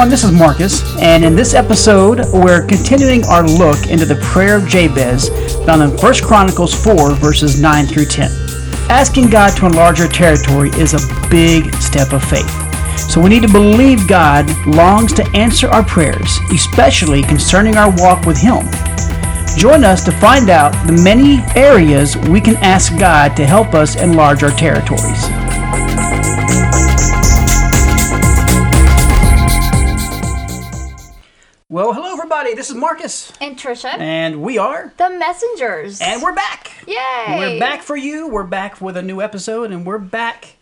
[0.00, 0.10] everyone.
[0.10, 4.66] This is Marcus, and in this episode, we're continuing our look into the prayer of
[4.66, 5.28] Jabez
[5.66, 8.30] found in 1 Chronicles 4, verses 9 through 10.
[8.88, 12.50] Asking God to enlarge our territory is a big step of faith.
[13.10, 18.24] So we need to believe God longs to answer our prayers, especially concerning our walk
[18.24, 18.64] with Him.
[19.58, 23.96] Join us to find out the many areas we can ask God to help us
[23.96, 25.39] enlarge our territories.
[31.70, 32.54] Well, hello everybody.
[32.54, 36.00] This is Marcus, And Trisha, and we are, the messengers.
[36.00, 36.72] and we're back.
[36.86, 36.96] Yay!
[37.38, 38.26] We're back for you.
[38.28, 40.56] We're back with a new episode, and we're back.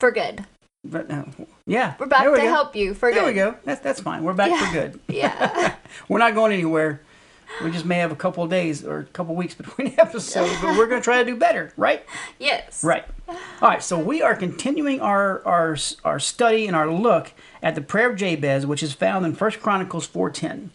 [0.00, 0.44] for good.
[0.86, 1.24] But, uh,
[1.66, 2.48] yeah, We're back there to go.
[2.48, 3.36] help you for There good.
[3.36, 3.58] There we go.
[3.64, 4.22] That's that's fine.
[4.24, 4.66] We're back Yeah.
[4.66, 5.00] for good.
[5.08, 5.76] Yeah.
[6.08, 7.00] We're not going anywhere.
[7.62, 10.52] We just may have a couple of days or a couple of weeks between episodes,
[10.60, 12.04] but we're going to try to do better, right?
[12.38, 12.82] yes.
[12.82, 13.04] Right.
[13.28, 13.36] All
[13.68, 13.82] right.
[13.82, 17.32] So we are continuing our our our study and our look
[17.62, 20.70] at the prayer of Jabez, which is found in First Chronicles four ten.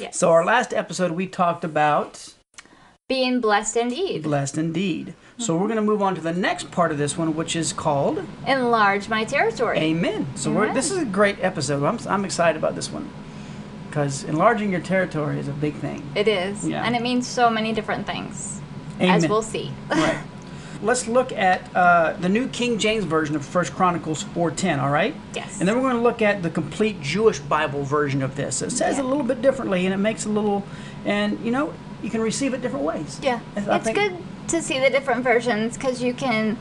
[0.00, 0.16] Yes.
[0.18, 2.34] So our last episode we talked about
[3.08, 4.22] Being blessed indeed.
[4.22, 5.14] blessed indeed.
[5.36, 7.72] So we're going to move on to the next part of this one, which is
[7.72, 9.78] called Enlarge my territory.
[9.78, 10.26] Amen.
[10.36, 11.82] So we're, this is a great episode.
[11.84, 13.08] I'm I'm excited about this one
[13.94, 16.02] because enlarging your territory is a big thing.
[16.16, 16.66] It is.
[16.66, 16.82] Yeah.
[16.84, 18.60] And it means so many different things,
[18.96, 19.10] Amen.
[19.14, 19.70] as we'll see.
[19.88, 20.20] right.
[20.82, 24.82] Let's look at uh, the New King James version of First Chronicles 4:10.
[24.82, 25.14] All right.
[25.32, 25.60] Yes.
[25.60, 28.60] And then we're going to look at the complete Jewish Bible version of this.
[28.62, 29.04] It says Yeah.
[29.04, 30.64] a little bit differently, and it makes a little,
[31.04, 33.20] and you know, you can receive it different ways.
[33.22, 33.38] yeah.
[33.56, 34.16] I It's good
[34.48, 36.58] to see the different versions because you can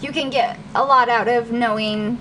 [0.00, 2.20] you can get a lot out of knowing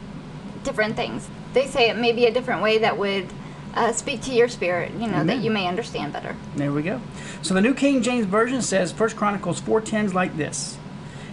[0.64, 1.28] different things.
[1.54, 3.28] They say it may be a different way that would
[3.76, 5.28] uh, speak to your spirit, you know, Amen.
[5.28, 6.36] that you may understand better.
[6.56, 7.02] There we go.
[7.42, 10.78] So the New King James Version says First Chronicles 4:10 is like this.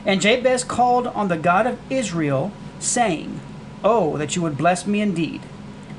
[0.07, 3.41] And Jabez called on the God of Israel, saying,
[3.85, 5.43] Oh, that you would bless me indeed,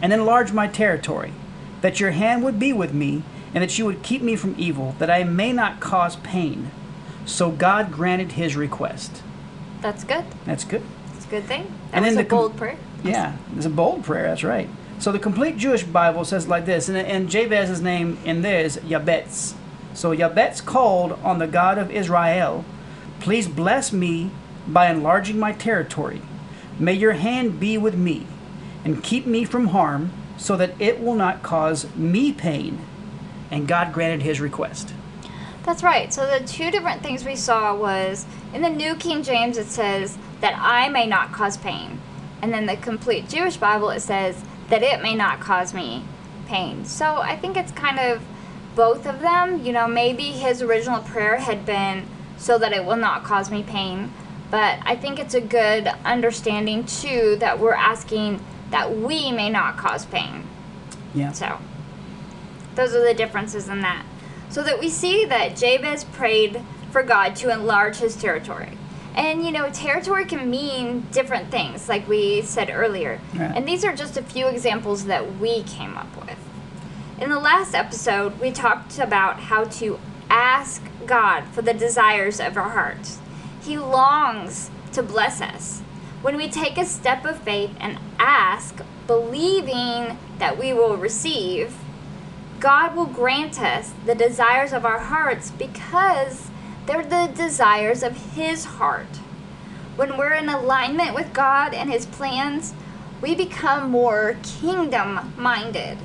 [0.02, 1.34] and enlarge my territory,
[1.82, 4.96] that your hand would be with me, and that you would keep me from evil,
[5.00, 6.72] that I may not cause pain.
[7.26, 9.22] So God granted his request.
[9.82, 10.26] That's good.
[10.46, 10.84] That's good.
[11.16, 11.64] It's a good thing.
[11.92, 12.78] That And was then a the bold prayer.
[13.04, 14.24] Yeah, it's a bold prayer.
[14.24, 14.70] That's right.
[15.02, 18.78] So the complete Jewish Bible says like this, and, and Jabez's name in there is
[18.78, 19.56] Yabetz.
[19.96, 22.64] So Yabetz called on the God of Israel,
[23.20, 24.30] please bless me
[24.68, 26.22] by enlarging my territory.
[26.78, 28.28] May your hand be with me,
[28.86, 32.86] and keep me from harm, so that it will not cause me pain.
[33.50, 34.94] And God granted his request.
[35.64, 36.14] That's right.
[36.14, 40.20] So the two different things we saw was in the New King James it says
[40.42, 42.00] that I may not cause pain.
[42.44, 46.04] And then the complete Jewish Bible it says that it may not cause me
[46.48, 46.86] pain.
[46.86, 48.24] So I think it's kind of
[48.74, 49.64] both of them.
[49.64, 53.64] You know, maybe his original prayer had been so that it will not cause me
[53.64, 54.14] pain.
[54.50, 59.78] But I think it's a good understanding too that we're asking that we may not
[59.78, 60.48] cause pain.
[61.14, 61.34] Yeah.
[61.34, 61.60] So,
[62.76, 64.06] those are the differences in that.
[64.50, 66.62] So that we see that Jabez prayed
[66.92, 68.78] for God to enlarge his territory.
[69.16, 73.20] And you know, territory can mean different things, like we said earlier.
[73.34, 73.54] Yeah.
[73.56, 76.38] And these are just a few examples that we came up with.
[77.20, 82.58] In the last episode, we talked about how to ask God for the desires of
[82.58, 83.20] our hearts.
[83.62, 85.82] He longs to bless us.
[86.22, 91.76] When we take a step of faith and ask, believing that we will receive,
[92.60, 96.50] God will grant us the desires of our hearts because
[96.86, 99.18] they're the desires of His heart.
[99.96, 102.74] When we're in alignment with God and His plans,
[103.22, 105.98] we become more kingdom minded.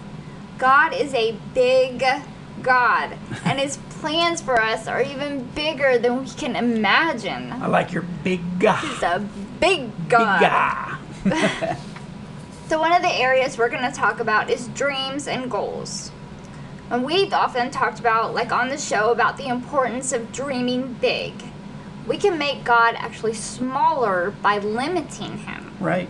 [0.59, 2.05] God is a big
[2.63, 7.53] God, and His plans for us are even bigger than we can imagine.
[7.53, 8.77] I like your big guy.
[8.81, 9.27] He's a
[9.61, 10.41] big Big God.
[10.41, 11.77] guy.
[12.69, 16.11] So, one of the areas we're going to talk about is dreams and goals.
[16.91, 21.33] And we've often talked about, like on the show, about the importance of dreaming big.
[22.07, 25.77] We can make God actually smaller by limiting Him.
[25.81, 26.09] Right.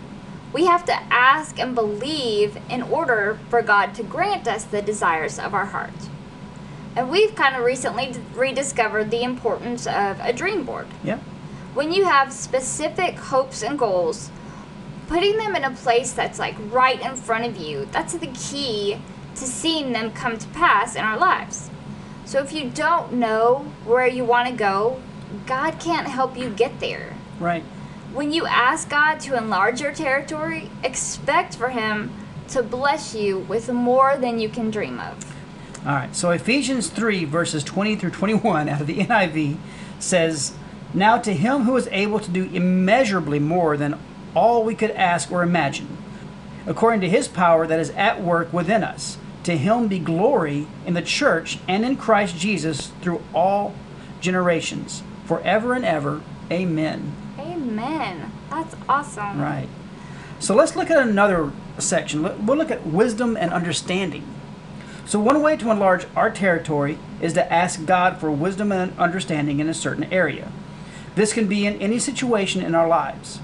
[0.52, 5.38] We have to ask and believe in order for God to grant us the desires
[5.38, 5.90] of our heart.
[6.94, 10.86] And we've kind of recently rediscovered the importance of a dream board.
[11.02, 11.18] Yeah.
[11.74, 14.30] When you have specific hopes and goals,
[15.08, 18.98] putting them in a place that's like right in front of you, that's the key
[19.36, 21.70] to seeing them come to pass in our lives.
[22.24, 25.00] So if you don't know where you want to go,
[25.46, 27.14] God can't help you get there.
[27.38, 27.62] Right.
[28.12, 32.12] When you ask God to enlarge your territory, expect for Him
[32.48, 35.36] to bless you with more than you can dream of.
[35.86, 36.14] All right.
[36.16, 39.58] So Ephesians 3, verses 20 through 21 out of the NIV
[39.98, 40.54] says,
[40.94, 43.98] Now to him who is able to do immeasurably more than
[44.34, 45.96] all we could ask or imagine,
[46.66, 49.18] according to his power that is at work within us.
[49.46, 53.76] To him be glory in the church and in Christ Jesus through all
[54.20, 56.20] generations, forever and ever.
[56.50, 57.14] Amen.
[57.38, 58.32] Amen.
[58.50, 59.40] That's awesome.
[59.40, 59.68] Right.
[60.40, 62.24] So let's look at another section.
[62.44, 64.26] We'll look at wisdom and understanding.
[65.06, 69.60] So, one way to enlarge our territory is to ask God for wisdom and understanding
[69.60, 70.50] in a certain area.
[71.14, 73.38] This can be in any situation in our lives.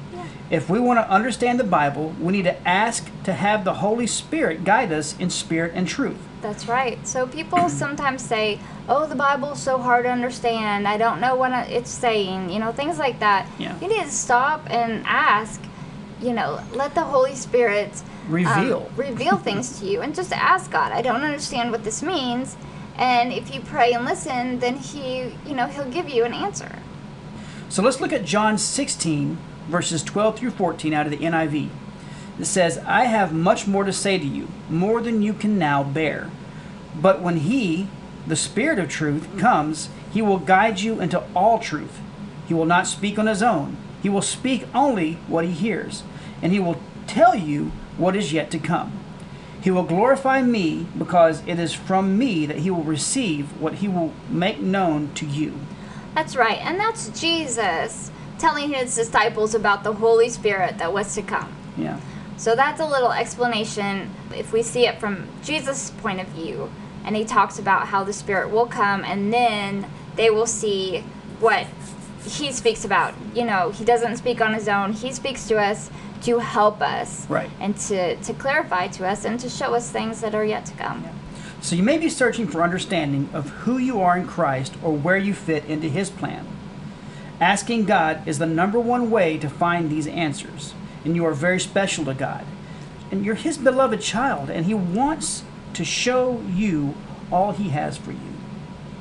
[0.53, 4.07] If we want to understand the Bible, we need to ask to have the Holy
[4.07, 6.19] Spirit guide us in spirit and truth.
[6.43, 7.05] That's right.
[7.07, 10.87] So people sometimes say, "Oh, the Bible's so hard to understand.
[10.87, 13.49] I don't know what it's saying." You know, things like that.
[13.59, 13.81] Yeah.
[13.81, 15.59] You need to stop and ask.
[16.21, 17.91] You know, let the Holy Spirit
[18.27, 18.91] um, Reveal.
[18.95, 20.93] reveal things to you, and just ask God.
[20.93, 22.57] I don't understand what this means.
[22.97, 26.79] And if you pray and listen, then He, you know, He'll give you an answer.
[27.71, 31.69] So let's look at John 16, verses 12 through 14 out of the NIV.
[32.39, 35.83] It says, I have much more to say to you, more than you can now
[35.83, 36.31] bear.
[36.99, 37.89] But when He,
[38.27, 42.01] the Spirit of truth, comes, He will guide you into all truth.
[42.47, 46.03] He will not speak on His own, He will speak only what He hears,
[46.41, 48.99] and He will tell you what is yet to come.
[49.63, 53.89] He will glorify me because it is from me that He will receive what He
[53.89, 55.55] will make known to you.
[56.15, 58.11] That's right, and that's Jesus
[58.43, 61.51] telling His disciples about the Holy Spirit that was to come.
[61.79, 61.99] Yeah.
[62.37, 66.69] So that's a little explanation if we see it from Jesus' point of view.
[67.05, 69.87] And he talks about how the Spirit will come and then
[70.17, 71.05] they will see
[71.39, 71.67] what
[72.25, 73.15] he speaks about.
[73.35, 75.89] You know, he doesn't speak on his own, he speaks to us
[76.23, 77.51] to help us Right.
[77.61, 80.75] and to, to clarify to us and to show us things that are yet to
[80.75, 81.05] come.
[81.61, 85.17] So you may be searching for understanding of who you are in Christ or where
[85.17, 86.47] you fit into His plan.
[87.43, 90.75] Asking God is the number one way to find these answers,
[91.05, 92.45] and you are very special to God.
[93.11, 95.43] And you're His beloved child, and He wants
[95.75, 96.95] to show you
[97.33, 98.35] all He has for you.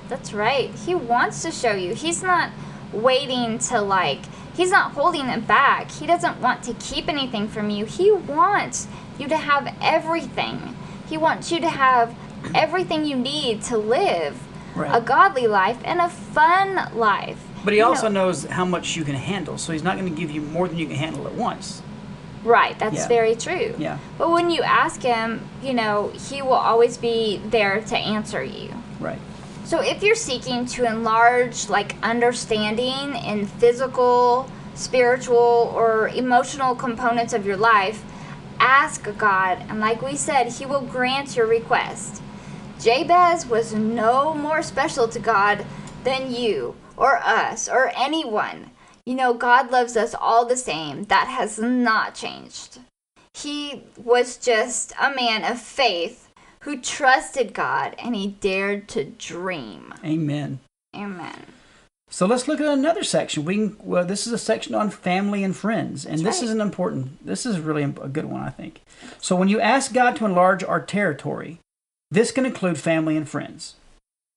[0.10, 0.72] That's right.
[0.74, 1.94] He wants to show you.
[1.94, 2.50] He's not
[2.92, 4.22] waiting to like
[4.58, 5.92] he's not holding it back.
[5.92, 7.86] He doesn't want to keep anything from you.
[7.86, 8.88] He wants
[9.20, 10.76] you to have everything.
[11.08, 12.16] He wants you to have
[12.56, 14.42] everything you need to live
[14.74, 14.98] Right.
[14.98, 17.44] a godly life and a fun life.
[17.64, 20.10] But He You also know- knows how much you can handle, so He's not going
[20.14, 21.82] to give you more than you can handle at once.
[22.44, 23.08] Right, that's Yeah.
[23.08, 23.76] very true.
[23.78, 23.98] Yeah.
[24.18, 28.70] But when you ask him, you know, he will always be there to answer you.
[29.00, 29.20] Right.
[29.64, 37.46] So if you're seeking to enlarge like understanding in physical, spiritual, or emotional components of
[37.46, 38.02] your life,
[38.60, 42.22] ask God, and like we said, he will grant your request.
[42.82, 45.64] Jabez was no more special to God
[46.04, 48.70] than you or us or anyone.
[49.06, 51.06] You know, God loves us all the same.
[51.06, 52.80] That has not changed.
[53.34, 59.94] He was just a man of faith who trusted God and he dared to dream.
[60.06, 60.60] Amen.
[60.96, 61.46] Amen.
[62.12, 63.46] So let's look at another section.
[63.46, 66.44] We can, well, this is a section on family and friends, and That's this right.
[66.44, 67.26] is an important.
[67.26, 68.82] This is really a good one, I think.
[69.22, 71.60] So when you ask God to enlarge our territory,
[72.12, 73.76] this can include family and friends.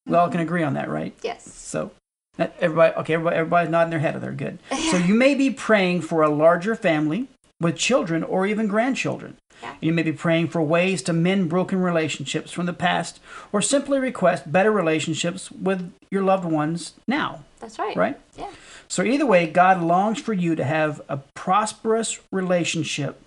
[0.06, 0.46] We all can mm-hmm.
[0.46, 1.16] agree on that, right?
[1.22, 1.52] Yes.
[1.52, 1.90] So
[2.38, 4.20] everybody, okay, everybody, everybody's nodding their head.
[4.20, 4.58] They're good.
[4.90, 7.28] So you may be praying for a larger family
[7.60, 9.36] with children or even grandchildren.
[9.62, 9.74] Yeah.
[9.80, 13.18] You may be praying for ways to mend broken relationships from the past,
[13.52, 17.44] or simply request better relationships with your loved ones now.
[17.60, 17.96] That's right.
[17.96, 18.20] Right?
[18.36, 18.50] Yeah.
[18.88, 23.20] So either way, God longs for you to have a prosperous relationship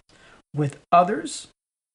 [0.53, 1.47] with others,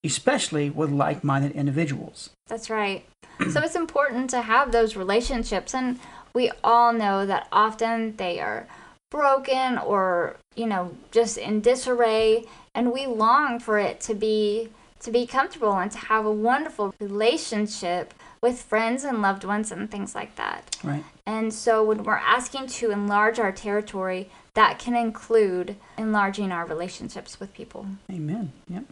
[0.05, 2.31] especially with like-minded individuals.
[2.49, 3.05] That's right.
[3.51, 5.99] so it's important to have those relationships and
[6.35, 8.67] we all know that often they are
[9.11, 14.71] broken or, you know, just in disarray and we long for it to be
[15.01, 19.91] to be comfortable and to have a wonderful relationship with friends and loved ones and
[19.91, 20.77] things like that.
[20.83, 21.05] Right.
[21.27, 27.41] And so when we're asking to enlarge our territory, that can include enlarging our relationships
[27.41, 27.87] with people.
[28.11, 28.53] Amen.
[28.69, 28.85] Yep.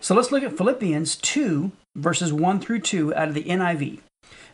[0.00, 4.00] So let's look at Philippians 2, verses 1 through 2 out of the NIV.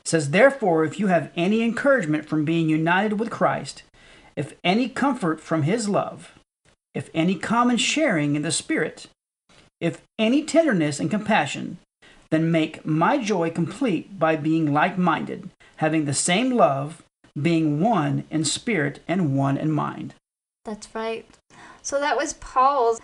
[0.05, 3.83] Says, Therefore, if you have any encouragement from being united with Christ,
[4.37, 6.39] if any comfort from his love,
[6.95, 9.07] if any common sharing in the Spirit,
[9.81, 11.79] if any tenderness and compassion,
[12.31, 17.03] then make my joy complete by being like minded, having the same love,
[17.41, 20.15] being one in spirit and one in mind.
[20.65, 21.27] That's right.
[21.83, 23.01] So that was Paul's.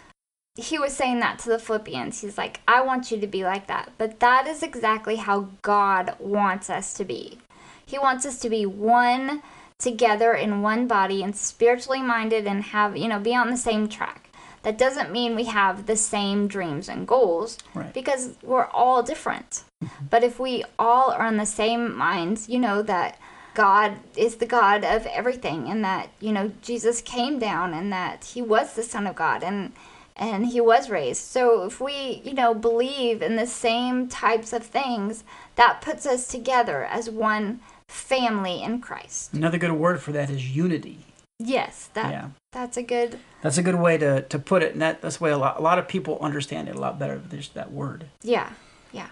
[0.57, 2.21] He was saying that to the Philippians.
[2.21, 3.91] He's like, I want you to be like that.
[3.99, 7.39] But that is exactly how God wants us to be.
[7.85, 9.43] He wants us to be one
[9.79, 13.89] together in one body and spiritually minded and have, you know, be on the same
[13.89, 14.21] track.
[14.63, 17.93] that doesn't mean we have the same dreams and goals Right.
[17.93, 19.65] because we're all different.
[19.85, 20.07] Mm-hmm.
[20.09, 23.19] but if we all are on the same minds, you know, that
[23.53, 28.25] God is the God of everything and that, you know, Jesus came down and that
[28.25, 29.73] he was the son of God and
[30.17, 31.23] and he was raised.
[31.23, 35.25] So if we, you know, believe in the same types of things,
[35.57, 39.33] that puts us together as one family in Christ.
[39.35, 40.99] Another good word for that is unity.
[41.39, 42.29] Yes, that Yeah.
[42.53, 45.25] that's a good That's a good way to, to put it, and that, that's the
[45.25, 47.19] way a lot, a lot of people understand it a lot better.
[47.19, 48.07] There's that word.
[48.23, 48.51] Yeah,
[48.93, 49.09] yeah.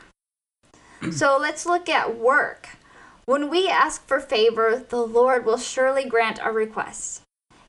[1.10, 2.68] so let's look at work.
[3.24, 7.21] When we ask for favor, the Lord will surely grant our requests.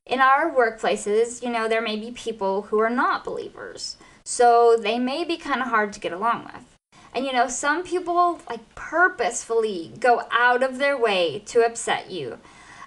[0.06, 5.00] In our workplaces, you know, there may be people who are not believers, so they
[5.00, 6.78] may be kind of hard to get along with.
[7.16, 12.40] And you know, some people like purposefully go out of their way to upset you,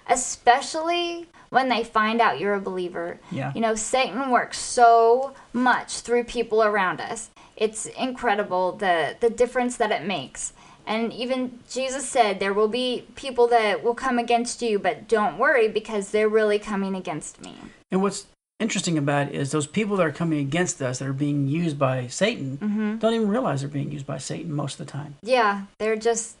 [0.07, 3.19] especially when they find out you're a believer.
[3.31, 3.51] Yeah.
[3.55, 7.29] You know, Satan works so much through people around us.
[7.55, 10.53] It's incredible the the difference that it makes.
[10.87, 15.37] And even Jesus said there will be people that will come against you, but don't
[15.37, 17.53] worry because they're really coming against me.
[17.91, 18.25] And what's
[18.59, 21.77] interesting about it is those people that are coming against us that are being used
[21.77, 22.97] by Satan Mm-hmm.
[22.97, 25.15] don't even realize they're being used by Satan most of the time.
[25.21, 26.37] Yeah, they're just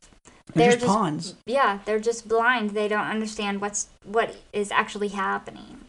[0.53, 1.35] They're, They're just, just- pawns.
[1.45, 2.69] yeah, they're just blind.
[2.71, 5.81] They don't understand what's what is actually happening.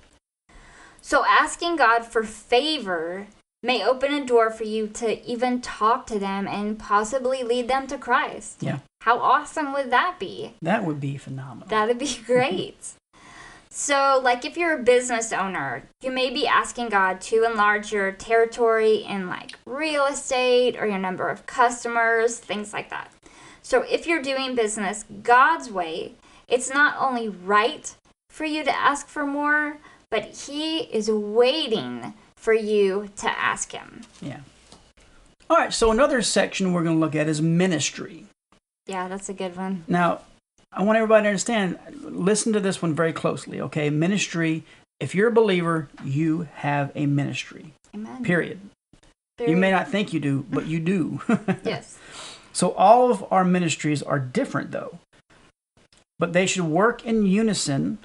[1.00, 3.28] So asking God for favor
[3.62, 7.86] may open a door for you to even talk to them and possibly lead them
[7.88, 8.62] to Christ.
[8.62, 8.78] Yeah.
[9.02, 10.54] How awesome would that be?
[10.62, 11.68] That would be phenomenal.
[11.68, 12.94] That'd be great.
[13.70, 18.10] So, like if you're a business owner, you may be asking God to enlarge your
[18.12, 23.12] territory in like real estate or your number of customers, things like that.
[23.62, 26.14] So, if you're doing business God's way,
[26.48, 27.94] it's not only right
[28.30, 29.78] for you to ask for more,
[30.10, 32.14] but He is waiting
[32.48, 34.00] for you to ask Him.
[34.22, 34.40] yeah.
[35.50, 38.24] All right, so another section we're going to look at is ministry.
[38.86, 39.84] Yeah, that's a good one.
[39.86, 40.22] Now,
[40.72, 43.90] I want everybody to understand, listen to this one very closely, okay?
[43.90, 44.64] Ministry,
[44.98, 48.22] if you're a believer, you have a ministry, Amen.
[48.22, 48.60] period.
[49.46, 51.20] You may not think you do, but you do.
[51.64, 51.98] Yes.
[52.54, 55.00] So all of our ministries are different, though,
[56.18, 57.98] but they should work in unison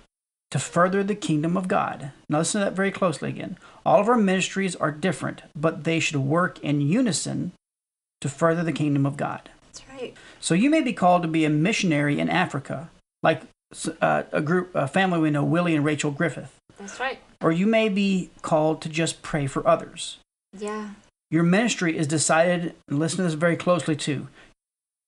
[0.54, 2.12] to further the kingdom of God.
[2.30, 3.58] Now, listen to that very closely again.
[3.84, 7.54] All of our ministries are different, but they should work in unison
[8.22, 9.50] to further the kingdom of God.
[9.66, 10.14] That's right.
[10.40, 12.92] So you may be called to be a missionary in Africa,
[13.24, 13.42] like
[14.00, 17.18] uh, a group, a family we know, Willie and Rachel Griffith, That's right.
[17.42, 20.20] or you may be called to just pray for others.
[20.56, 20.90] Yeah.
[21.32, 24.28] Your ministry is decided, and listen to this very closely too.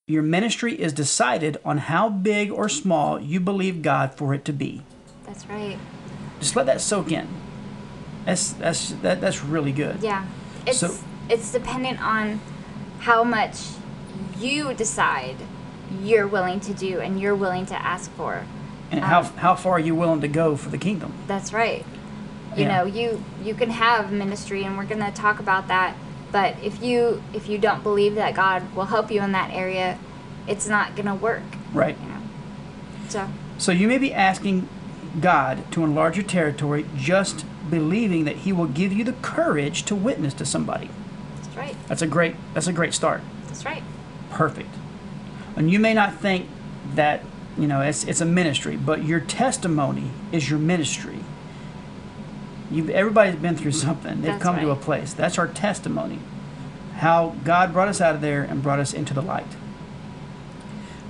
[0.08, 4.52] Your ministry is decided on how big or small you believe God for it to
[4.52, 4.82] be.
[5.26, 5.78] That's right.
[6.40, 7.28] Just let that soak in.
[8.26, 10.02] That's that's that, that's really good.
[10.02, 10.26] Yeah.
[10.66, 10.96] It's So-
[11.30, 12.40] it's dependent on
[13.00, 13.58] how much
[14.40, 15.36] you decide
[16.02, 18.46] you're willing to do and you're willing to ask for.
[18.92, 21.14] And how Um, how far are you willing to go for the kingdom?
[21.28, 21.86] That's right.
[22.56, 22.78] You Yeah.
[22.78, 25.96] know, you you can have ministry and we're going to talk about that,
[26.32, 29.98] but if you if you don't believe that God will help you in that area,
[30.48, 31.98] it's not going to work, Right.
[32.02, 32.22] you know.
[33.10, 33.28] So,
[33.58, 34.68] So you may be asking
[35.22, 39.96] God to enlarge your territory, just believing that He will give you the courage to
[39.96, 40.90] witness to somebody.
[41.38, 41.76] that's right.
[41.88, 43.22] That's a great that's a great start.
[43.48, 43.84] That's right.
[44.30, 44.70] Perfect.
[45.56, 46.48] And you may not think
[46.94, 47.24] that
[47.58, 51.20] you know it's it's a ministry, but your testimony is your ministry.
[52.72, 54.22] You everybody's been through something.
[54.22, 55.14] They've That's come to a place.
[55.14, 56.20] That's our testimony.
[56.96, 59.48] How God brought us out of there and brought us into the light.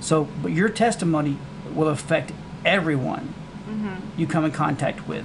[0.00, 1.38] So, but your testimony
[1.72, 2.32] will affect
[2.64, 3.34] everyone
[3.86, 4.20] Mm-hmm.
[4.20, 5.24] you come in contact with,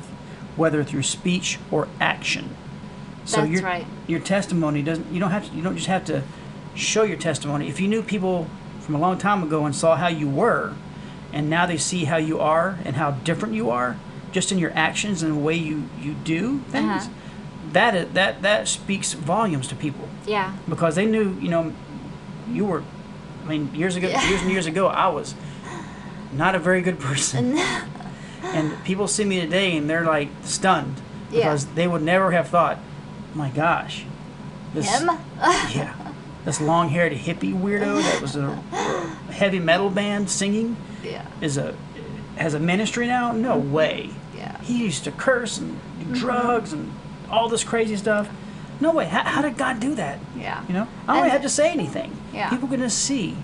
[0.55, 2.55] whether through speech or action.
[3.25, 3.85] So That's your right.
[4.07, 6.23] your testimony doesn't you don't have to you don't just have to
[6.75, 7.67] show your testimony.
[7.67, 8.47] If you knew people
[8.81, 10.73] from a long time ago and saw how you were,
[11.31, 13.97] and now they see how you are and how different you are,
[14.31, 17.09] just in your actions and the way you you do things, Uh-huh.
[17.73, 20.53] that is, that that speaks volumes to people Yeah.
[20.67, 21.73] because they knew you know
[22.51, 22.83] you were.
[23.45, 24.27] I mean, years ago, Yeah.
[24.29, 25.35] years and years ago, I was
[26.33, 27.57] not a very good person.
[28.43, 31.39] And people see me today and they're like stunned Yeah.
[31.39, 32.79] because they would never have thought,
[33.33, 34.05] my gosh,
[34.73, 35.09] this Him?
[35.39, 35.95] yeah,
[36.45, 38.55] this long-haired hippie weirdo that was a
[39.31, 41.25] heavy metal band singing yeah.
[41.41, 41.75] is a
[42.37, 43.31] has a ministry now?
[43.31, 43.71] No mm-hmm.
[43.71, 44.09] way.
[44.35, 44.59] Yeah.
[44.61, 46.13] He used to curse and do mm-hmm.
[46.13, 46.91] drugs and
[47.29, 48.29] all this crazy stuff.
[48.79, 49.05] No way.
[49.05, 50.19] How, how did God do that?
[50.35, 50.63] Yeah.
[50.67, 52.17] You know, I don't And- have to say anything.
[52.33, 52.49] Yeah.
[52.49, 53.37] People gonna see.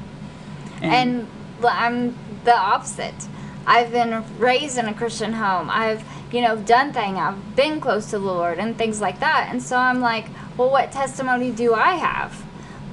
[0.81, 1.27] and
[1.63, 3.27] I'm the opposite.
[3.67, 5.69] I've been raised in a Christian home.
[5.69, 7.17] I've you know, done things.
[7.17, 9.47] I've been close to the Lord and things like that.
[9.49, 10.25] And so I'm like,
[10.57, 12.43] well, what testimony do I have?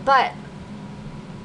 [0.04, 0.32] But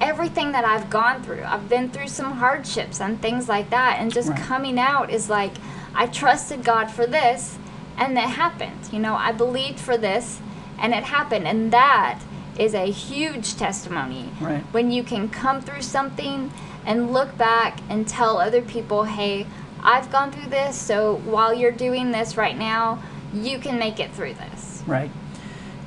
[0.01, 3.97] everything that I've gone through, I've been through some hardships and things like that.
[3.99, 4.39] And just Right.
[4.39, 5.53] coming out is like,
[5.95, 7.57] I trusted God for this
[7.97, 8.89] and it happened.
[8.91, 10.39] You know, I believed for this
[10.77, 11.47] and it happened.
[11.47, 12.19] And that
[12.57, 14.63] is a huge testimony Right.
[14.71, 16.51] when you can come through something
[16.89, 19.45] and look back and tell other people, hey,
[19.81, 24.11] I've gone through this, so while you're doing this right now, you can make it
[24.11, 24.83] through this.
[24.87, 25.11] Right.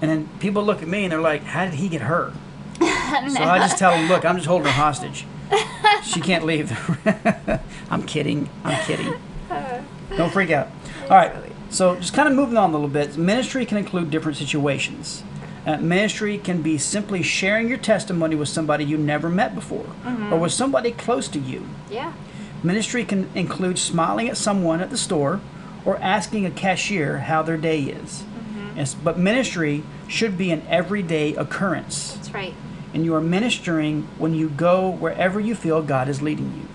[0.00, 2.32] And then people look at me and they're like, "How did he get her?"
[2.80, 5.26] So I just tell them, "Look, I'm just holding her hostage.
[6.02, 6.72] She can't leave."
[7.90, 8.48] I'm kidding.
[8.64, 9.12] I'm kidding.
[10.16, 10.68] Don't freak out.
[11.02, 11.32] All right.
[11.68, 13.16] So just kind of moving on a little bit.
[13.18, 15.22] Ministry can include different situations.
[15.64, 19.86] Uh, ministry can be simply sharing your testimony with somebody you never met before,
[20.30, 21.66] or with somebody close to you.
[21.90, 22.12] Yeah.
[22.64, 25.40] Ministry can include smiling at someone at the store
[25.84, 28.24] or asking a cashier how their day is.
[28.76, 32.14] Yes, but ministry should be an everyday occurrence.
[32.14, 32.54] That's right.
[32.94, 36.66] And you are ministering when you go wherever you feel God is leading you.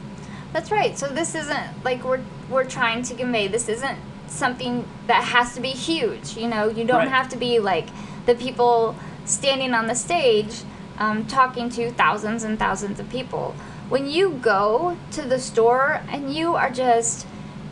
[0.53, 0.97] That's right.
[0.97, 3.47] So this isn't like we're we're trying to convey.
[3.47, 6.37] This isn't something that has to be huge.
[6.37, 7.07] You know, you don't Right.
[7.09, 7.87] have to be like
[8.27, 10.61] the people standing on the stage
[10.99, 13.55] um, talking to thousands and thousands of people.
[13.89, 17.25] When you go to the store and you are just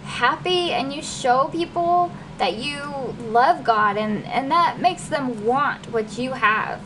[0.03, 2.81] happy and you show people that you
[3.29, 6.81] love God and, and that makes them want what you have.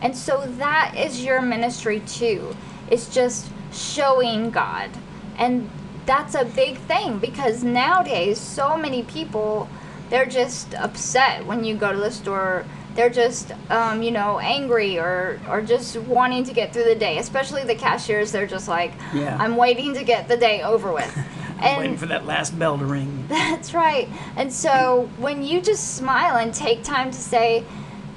[0.00, 2.56] And so that is your ministry too.
[2.90, 4.90] It's just showing God.
[5.36, 5.70] And
[6.06, 9.68] that's a big thing because nowadays so many people
[10.12, 12.66] they're just upset when you go to the store.
[12.94, 17.18] They're just um, you know, angry or or just wanting to get through the day.
[17.18, 19.36] Especially the cashiers, they're just like, Yeah.
[19.38, 21.18] I'm waiting to get the day over with.
[21.62, 23.26] I'm waiting for that last bell to ring.
[23.28, 24.08] That's right.
[24.36, 27.64] And so when you just smile and take time to say,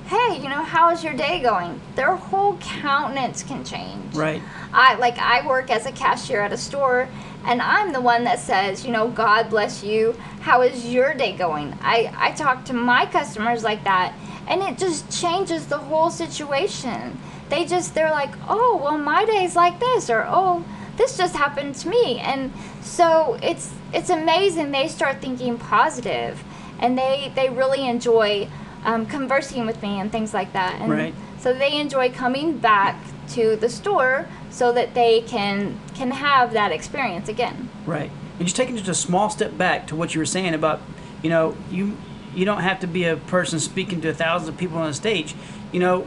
[0.08, 1.80] hey, you know, how is your day going?
[1.96, 4.16] Their whole countenance can change.
[4.16, 4.42] Right.
[4.74, 7.08] I like I work as a cashier at a store
[7.46, 10.14] and I'm the one that says, you know, God bless you.
[10.42, 11.78] How is your day going?
[11.82, 14.14] I, I talk to my customers like that
[14.48, 17.18] and it just changes the whole situation.
[17.50, 20.64] They just they're like, "Oh, well my day's like this," or "Oh,
[20.98, 26.44] this just happened to me." And so it's it's amazing they start thinking positive
[26.80, 28.48] and they they really enjoy
[28.84, 30.80] um, conversing with me and things like that.
[30.80, 31.14] And Right.
[31.40, 32.96] so they enjoy coming back
[33.30, 37.70] to the store so that they can can have that experience again.
[37.86, 38.12] Right.
[38.38, 40.82] And just taking just a small step back to what you were saying about,
[41.24, 41.98] you know, you
[42.36, 45.36] you don't have to be a person speaking to thousands of people on a stage.
[45.72, 46.02] You know,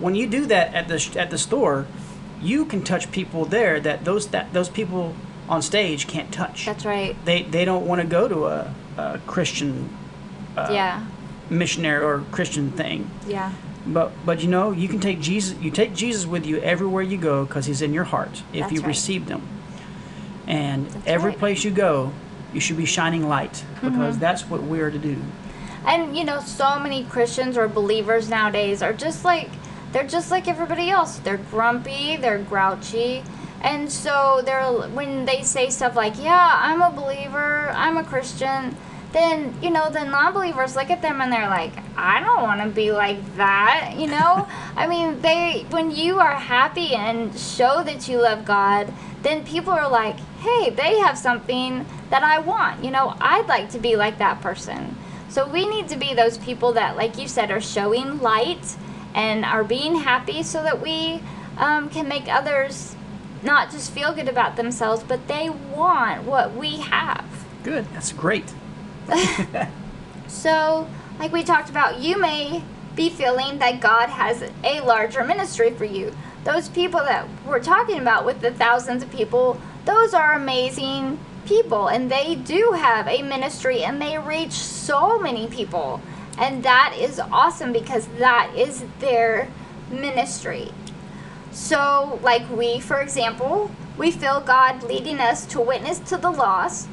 [0.00, 1.86] when you do that at the at the store,
[2.40, 5.14] you can touch people there that those that those people
[5.48, 6.66] on stage can't touch.
[6.66, 7.16] That's right.
[7.24, 9.88] They they don't want to go to a, a Christian
[10.56, 11.06] Uh, yeah.
[11.50, 13.10] missionary or Christian thing.
[13.26, 13.52] Yeah.
[13.86, 17.18] But but you know you can take Jesus you take Jesus with you everywhere you
[17.18, 18.88] go because he's in your heart if That's you right.
[18.88, 19.42] received him.
[20.46, 21.38] And That's every right.
[21.38, 22.12] place you go,
[22.52, 24.20] you should be shining light because Mm-hmm.
[24.20, 25.16] that's what we are to do.
[25.84, 29.50] And you know, so many Christians or believers nowadays are just like
[29.92, 31.18] they're just like everybody else.
[31.18, 33.22] They're grumpy, they're grouchy.
[33.62, 38.76] And so they're when they say stuff like, "Yeah, I'm a believer, I'm a Christian,"
[39.12, 42.68] then, you know, the non-believers look at them and they're like, "I don't want to
[42.68, 44.48] be like that," you know?
[44.76, 48.92] I mean, they when you are happy and show that you love God,
[49.22, 53.70] then people are like, "Hey, they have something that I want." You know, I'd like
[53.70, 54.96] to be like that person.
[55.32, 58.76] So we need to be those people that, like you said, are showing light
[59.14, 61.22] and are being happy so that we
[61.56, 62.94] um, can make others
[63.42, 67.24] not just feel good about themselves, but they want what we have.
[67.64, 67.86] Good.
[67.92, 68.52] That's great.
[70.32, 72.64] So, like we talked about, you may
[72.96, 76.14] be feeling that God has a larger ministry for you.
[76.44, 81.88] Those people that we're talking about with the thousands of people, those are amazing people
[81.88, 86.00] and they do have a ministry and they reach so many people.
[86.38, 89.48] And that is awesome because that is their
[89.90, 90.72] ministry.
[91.50, 96.88] So, like we, for example, we feel God leading us to witness to the lost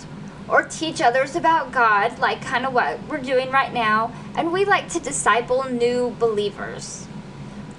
[0.49, 4.65] or teach others about God, like kind of what we're doing right now, and we
[4.65, 7.07] like to disciple new believers.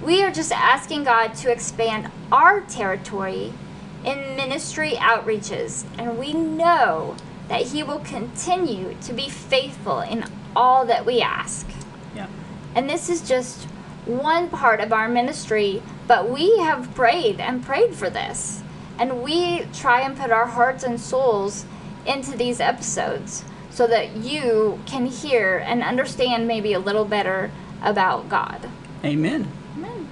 [0.01, 3.53] We are just asking God to expand our territory
[4.03, 7.15] in ministry outreaches, and we know
[7.47, 11.67] that He will continue to be faithful in all that we ask.
[12.15, 12.27] Yeah.
[12.75, 13.65] And this is just
[14.05, 18.63] one part of our ministry, but we have prayed and prayed for this.
[18.97, 21.65] And we try and put our hearts and souls
[22.05, 28.29] into these episodes so that you can hear and understand maybe a little better about
[28.29, 28.69] God.
[29.03, 29.47] Amen.
[29.75, 30.07] Amen.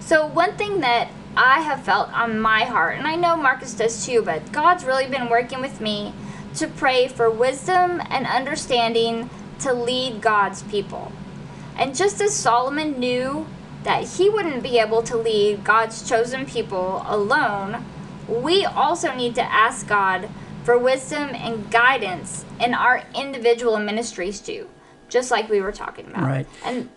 [0.00, 4.06] So, one thing that I have felt on my heart, and I know Marcus does
[4.06, 6.14] too, but God's really been working with me
[6.54, 9.28] to pray for wisdom and understanding
[9.60, 11.12] to lead God's people.
[11.76, 13.46] And just as Solomon knew
[13.84, 17.84] that he wouldn't be able to lead God's chosen people alone,
[18.26, 20.28] we also need to ask God
[20.64, 24.68] for wisdom and guidance in our individual ministries too,
[25.08, 26.22] just like we were talking about.
[26.22, 26.46] Right.
[26.64, 26.88] And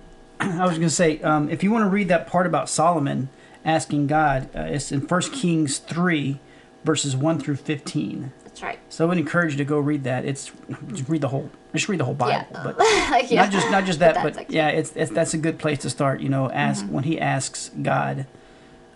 [0.40, 3.28] I was going to say, um, if you want to read that part about Solomon
[3.68, 6.38] asking God, uh, it's in 1 Kings 3,
[6.84, 8.32] verses 1 through 15.
[8.44, 8.78] that's right.
[8.88, 10.24] So I would encourage you to go read that.
[10.24, 10.50] It's
[10.92, 12.46] just read the whole, just read the whole Bible.
[12.50, 12.62] Yeah.
[12.64, 12.76] But
[13.30, 13.42] yeah.
[13.42, 15.90] not just not just that, But but, yeah, it's, it's that's a good place to
[15.90, 16.20] start.
[16.20, 18.26] You know, ask when he asks God,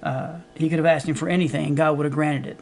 [0.03, 2.57] uh, he could have asked him for anything, and God would have granted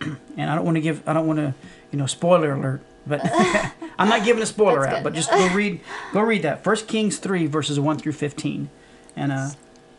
[0.00, 0.16] it.
[0.36, 1.54] and I don't want to give, I don't want to,
[1.90, 3.20] you know, spoiler alert, but
[3.98, 5.02] I'm not giving a spoiler out.
[5.02, 5.80] But just go read,
[6.12, 8.70] go read that First Kings three verses one through fifteen,
[9.16, 9.50] and uh,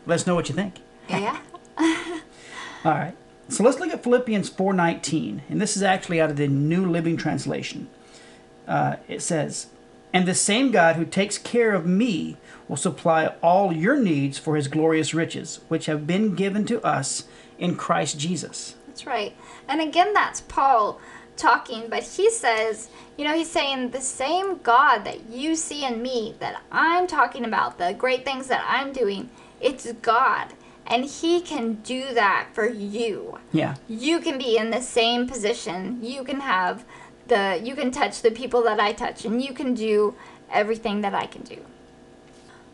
[0.06, 0.76] let us know what you think.
[1.08, 1.38] yeah.
[2.84, 3.16] All right.
[3.48, 7.16] So let's look at Philippians 4:19, and this is actually out of the New Living
[7.16, 7.88] Translation.
[8.68, 9.66] Uh, it says,
[10.12, 12.36] "And the same God who takes care of me
[12.68, 17.24] will supply all your needs for His glorious riches, which have been given to us
[17.58, 19.34] in Christ Jesus." That's right.
[19.66, 21.00] And again, that's Paul
[21.36, 26.02] talking, but he says, you know, he's saying the same God that you see in
[26.02, 30.52] me, that I'm talking about, the great things that I'm doing, it's God.
[30.90, 33.38] And he can do that for you.
[33.52, 33.76] Yeah.
[33.88, 36.00] You can be in the same position.
[36.02, 36.84] You can have
[37.28, 40.16] the, you can touch the people that I touch, and you can do
[40.50, 41.58] everything that I can do.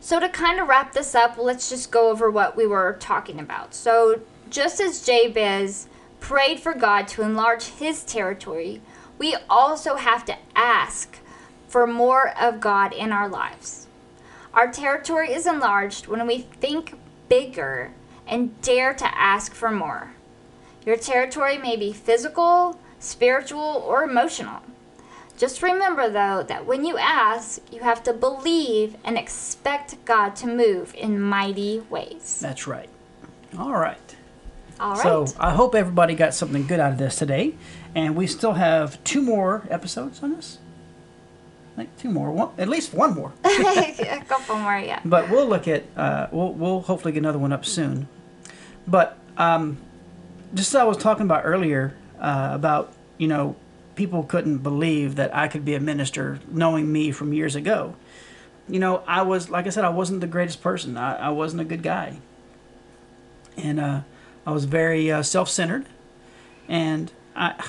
[0.01, 3.39] So, to kind of wrap this up, let's just go over what we were talking
[3.39, 3.75] about.
[3.75, 5.89] So, just as Jabez
[6.21, 8.81] prayed for God to enlarge his territory,
[9.19, 11.19] we also have to ask
[11.69, 13.89] for more of God in our lives.
[14.55, 16.95] Our territory is enlarged when we think
[17.29, 17.93] bigger
[18.27, 20.13] and dare to ask for more.
[20.85, 24.63] Your territory may be physical, spiritual, or emotional.
[25.37, 30.47] Just remember, though, that when you ask, you have to believe and expect God to
[30.47, 32.39] move in mighty ways.
[32.41, 32.89] That's right.
[33.59, 34.17] All right.
[34.81, 35.03] All right.
[35.03, 37.55] So I hope everybody got something good out of this today,
[37.95, 40.59] and we still have two more episodes on this.
[41.77, 43.33] Like two more, one, at least one more.
[43.45, 45.01] a couple more, yeah.
[45.05, 48.09] But we'll look at uh, we'll we'll hopefully get another one up soon.
[48.87, 49.79] But um,
[50.55, 53.57] just as I was talking about earlier uh, about you know
[53.95, 57.97] people couldn't believe that I could be a minister knowing me from years ago.
[58.69, 60.97] You know I was like I said I wasn't the greatest person.
[60.97, 62.19] I, I wasn't a good guy,
[63.57, 64.01] and uh,
[64.47, 65.87] I was very uh, self-centered,
[66.69, 67.65] and I.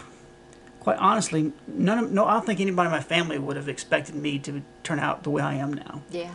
[0.80, 2.26] Quite honestly, none of no.
[2.26, 5.30] I don't think anybody in my family would have expected me to turn out the
[5.30, 6.02] way I am now.
[6.10, 6.32] Yeah.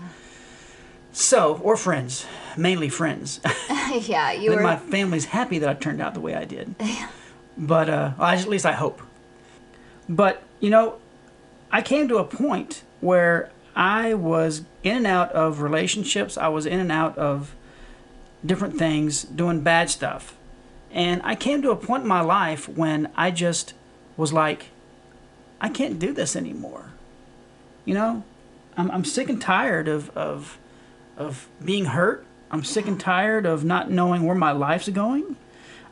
[1.13, 3.41] So, or friends, mainly friends.
[4.09, 4.63] yeah, you were.
[4.63, 6.75] my family's happy that I turned out the way I did.
[7.55, 9.03] But, uh, well, at least I hope.
[10.09, 10.97] But, you know,
[11.71, 16.65] I came to a point where I was in and out of relationships, I was
[16.65, 17.55] in and out of
[18.45, 20.35] different things, doing bad stuff.
[20.91, 23.75] And I came to a point in my life when I just
[24.17, 24.71] was like,
[25.61, 26.93] I can't do this anymore.
[27.85, 28.25] You know,
[28.77, 30.59] I'm, I'm sick and tired of, of,
[31.17, 32.25] of being hurt.
[32.51, 35.37] I'm sick and tired of not knowing where my life's going.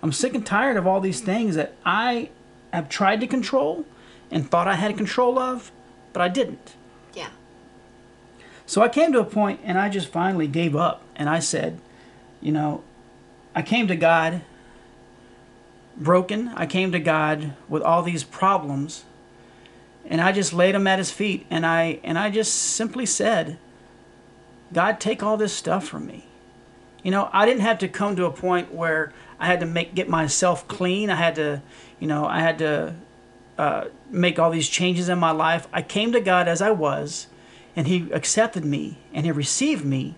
[0.02, 2.30] I'm sick and tired of all these things that I
[2.72, 3.84] have tried to control
[4.30, 5.72] and thought I had control of,
[6.12, 6.74] but I didn't.
[7.14, 7.28] yeah.
[8.66, 11.80] So I came to a point and I just finally gave up and I said,
[12.40, 12.84] you know,
[13.54, 14.42] I came to God
[15.96, 16.48] broken.
[16.54, 19.04] I came to God with all these problems
[20.06, 23.58] and I just laid them at his feet and I and I just simply said,
[24.72, 26.26] God, take all this stuff from me.
[27.02, 29.94] You know, I didn't have to come to a point where I had to make
[29.94, 31.10] get myself clean.
[31.10, 31.62] I had to,
[31.98, 32.94] you know, I had to
[33.58, 35.66] uh, make all these changes in my life.
[35.72, 37.26] I came to God as I was,
[37.74, 40.16] and He accepted me and He received me,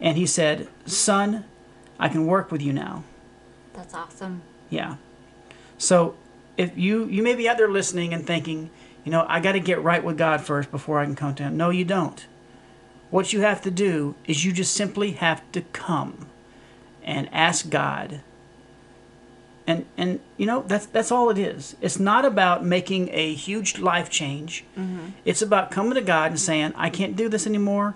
[0.00, 1.44] and He said, "Son,
[1.98, 3.04] I can work with you now."
[3.74, 4.42] That's awesome.
[4.70, 4.96] Yeah.
[5.76, 6.16] So
[6.56, 8.70] if you you may be out there listening and thinking,
[9.04, 11.42] you know, I got to get right with God first before I can come to
[11.42, 11.56] Him.
[11.56, 12.26] No, you don't.
[13.10, 16.28] What you have to do is you just simply have to come
[17.04, 18.20] and ask God.
[19.66, 21.76] And and you know that's that's all it is.
[21.80, 24.64] It's not about making a huge life change.
[24.76, 25.10] Mm-hmm.
[25.24, 27.94] It's about coming to God and saying, I can't do this anymore.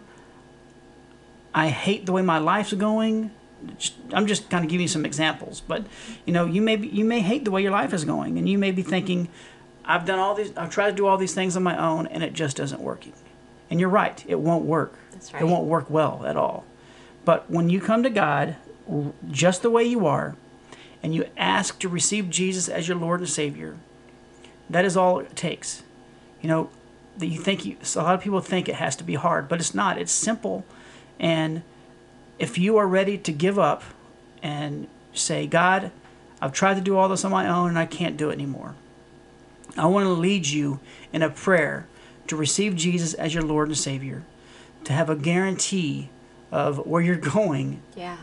[1.55, 3.31] I hate the way my life's going.
[4.13, 5.85] I'm just kind of giving you some examples, but
[6.25, 8.49] you know, you may be, you may hate the way your life is going, and
[8.49, 9.29] you may be thinking,
[9.85, 12.23] I've done all these, I've tried to do all these things on my own, and
[12.23, 13.13] it just isn't working.
[13.71, 14.95] And you're right, it won't work.
[15.13, 15.43] That's right.
[15.43, 16.65] It won't work well at all.
[17.25, 18.57] But when you come to God
[19.31, 20.35] just the way you are,
[21.03, 23.77] and you ask to receive Jesus as your Lord and Savior,
[24.69, 25.83] that is all it takes.
[26.43, 26.71] You know,
[27.17, 29.49] that you think you, so a lot of people think it has to be hard,
[29.49, 29.99] but it's not.
[29.99, 30.65] It's simple.
[31.19, 31.63] And
[32.39, 33.83] if you are ready to give up
[34.43, 35.91] and say, God,
[36.41, 38.75] I've tried to do all this on my own and I can't do it anymore.
[39.77, 40.81] I want to lead you
[41.13, 41.87] in a prayer
[42.31, 44.23] to receive Jesus as your Lord and Savior,
[44.85, 46.09] to have a guarantee
[46.53, 48.17] of where you're going Yeah.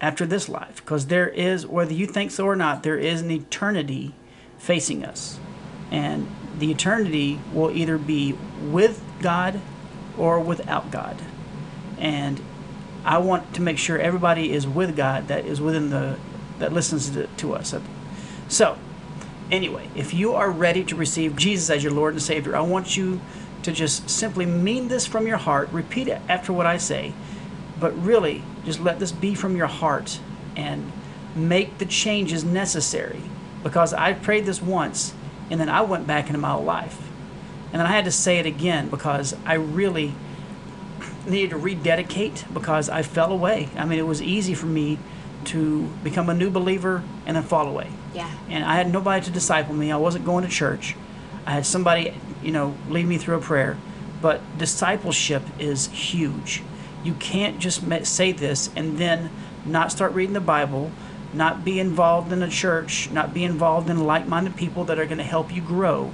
[0.00, 0.76] after this life.
[0.76, 4.14] Because there is, whether you think so or not, there is an eternity
[4.58, 5.38] facing us.
[5.90, 9.60] And the eternity will either be with God
[10.18, 11.16] or without God.
[11.98, 12.40] And
[13.06, 16.18] I want to make sure everybody is with God that is within the,
[16.58, 17.74] that listens to, to us.
[18.48, 18.76] So,
[19.50, 22.96] anyway, if you are ready to receive Jesus as your Lord and Savior, I want
[22.96, 23.20] you
[23.66, 25.68] to just simply mean this from your heart.
[25.72, 27.12] Repeat it after what I say,
[27.80, 30.20] but really just let this be from your heart
[30.54, 30.92] and
[31.34, 33.20] make the changes necessary.
[33.64, 35.14] Because I prayed this once
[35.50, 36.96] and then I went back into my life.
[37.72, 40.14] And then I had to say it again because I really
[41.26, 43.68] needed to rededicate because I fell away.
[43.76, 45.00] I mean, it was easy for me
[45.46, 48.30] to become a new believer and then fall away Yeah.
[48.48, 49.90] and I had nobody to disciple me.
[49.90, 50.94] I wasn't going to church.
[51.44, 52.14] I had somebody,
[52.46, 53.76] you know, lead me through a prayer.
[54.22, 56.62] But discipleship is huge.
[57.04, 59.30] You can't just say this and then
[59.66, 60.92] not start reading the Bible,
[61.34, 65.18] not be involved in a church, not be involved in like-minded people that are going
[65.18, 66.12] to help you grow.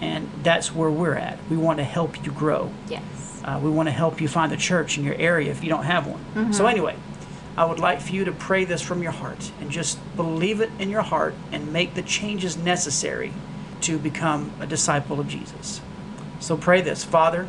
[0.00, 1.38] And that's where we're at.
[1.50, 2.72] We want to help you grow.
[2.88, 3.02] Yes.
[3.44, 5.84] Uh, we want to help you find a church in your area if you don't
[5.84, 6.52] have one.
[6.52, 6.96] So, anyway,
[7.56, 10.70] I would like for you to pray this from your heart and just believe it
[10.78, 13.32] in your heart and make the changes necessary
[13.82, 15.80] to become a disciple of Jesus.
[16.40, 17.48] So, pray this Father,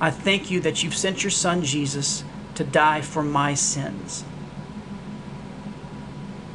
[0.00, 4.24] I thank you that you've sent your son Jesus to die for my sins.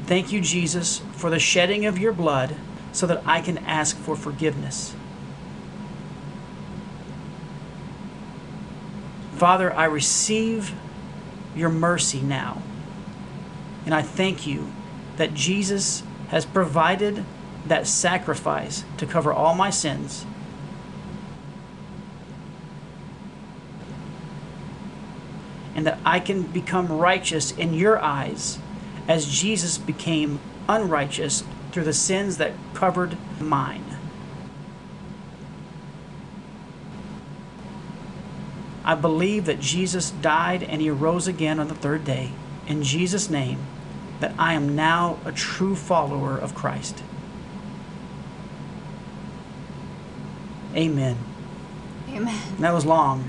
[0.05, 2.55] Thank you, Jesus, for the shedding of your blood
[2.91, 4.93] so that I can ask for forgiveness.
[9.35, 10.73] Father, I receive
[11.55, 12.61] your mercy now.
[13.85, 14.71] And I thank you
[15.17, 17.25] that Jesus has provided
[17.67, 20.25] that sacrifice to cover all my sins.
[25.75, 28.59] And that I can become righteous in your eyes
[29.07, 33.85] as Jesus became unrighteous through the sins that covered mine.
[38.83, 42.31] I believe that Jesus died and he rose again on the third day.
[42.67, 43.59] In Jesus' name,
[44.19, 47.03] that I am now a true follower of Christ.
[50.75, 51.17] Amen.
[52.09, 52.41] Amen.
[52.59, 53.27] That was long,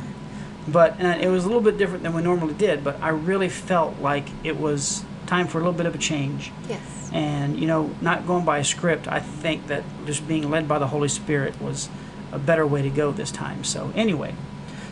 [0.66, 2.82] but and it was a little bit different than we normally did.
[2.82, 6.52] But I really felt like it was time for a little bit of a change.
[6.68, 7.10] Yes.
[7.12, 10.78] And you know, not going by a script, I think that just being led by
[10.78, 11.88] the Holy Spirit was
[12.32, 13.64] a better way to go this time.
[13.64, 14.34] So anyway,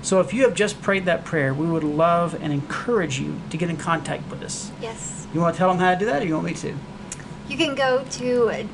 [0.03, 3.57] so if you have just prayed that prayer, we would love and encourage you to
[3.57, 4.71] get in contact with us.
[4.81, 5.27] Yes.
[5.33, 6.75] You want to tell them how to do that, or you want me to?
[7.49, 8.69] You can go to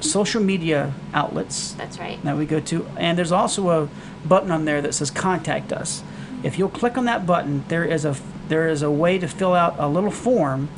[0.00, 2.22] social media outlets That's right.
[2.24, 2.86] that we go to.
[2.96, 3.88] And there's also a
[4.26, 6.02] button on there that says contact us.
[6.42, 8.16] If you'll click on that button, there is a
[8.48, 10.68] there is a way to fill out a little form,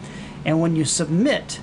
[0.45, 1.59] and when you submit,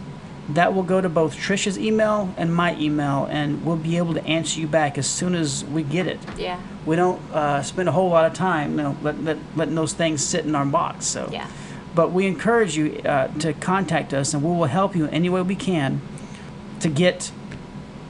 [0.49, 4.25] that will go to both Trisha's email and my email, and we'll be able to
[4.25, 6.19] answer you back as soon as we get it.
[6.37, 6.59] Yeah.
[6.85, 9.93] We don't uh, spend a whole lot of time, you know, let, let, letting those
[9.93, 11.05] things sit in our box.
[11.05, 11.47] So, Yeah.
[11.95, 15.29] but we encourage you uh, to contact us, and we will help you in any
[15.29, 16.01] way we can
[16.81, 17.31] to get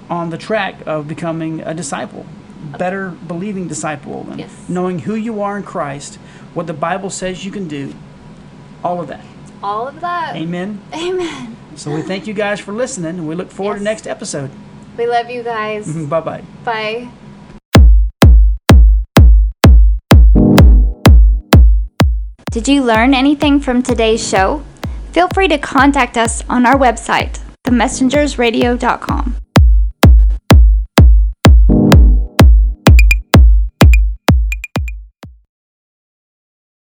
[0.10, 2.26] on the track of becoming a disciple,
[2.80, 4.52] better believing disciple, and Yes.
[4.68, 6.16] knowing who you are in Christ,
[6.56, 7.94] what the Bible says you can do,
[8.84, 9.24] all of that.
[9.62, 10.36] All of that.
[10.36, 10.82] Amen.
[10.94, 11.56] Amen.
[11.76, 14.52] So we thank you guys for listening, and we look forward to next episode.
[14.98, 15.92] We love you guys.
[16.08, 16.44] Bye bye.
[16.64, 17.10] Bye.
[22.52, 24.64] Did you learn anything from today's show?
[25.12, 29.43] Feel free to contact us on our website, themessengersradio.com.